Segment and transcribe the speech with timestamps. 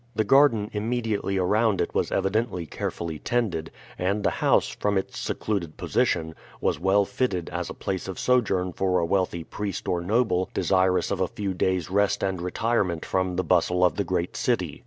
[0.15, 3.69] The garden immediately around it was evidently carefully tended,
[3.99, 8.73] and the house, from its secluded position, was well fitted as a place of sojourn
[8.73, 13.35] for a wealthy priest or noble desirous of a few days' rest and retirement from
[13.35, 14.79] the bustle of the great city.